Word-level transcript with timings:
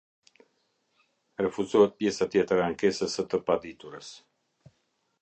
Rfuzohet 1.43 1.95
pjesa 1.99 2.29
tjetër 2.37 2.65
e 2.65 2.65
ankesës 2.71 3.17
së 3.19 3.27
të 3.35 3.45
paditurës. 3.51 4.13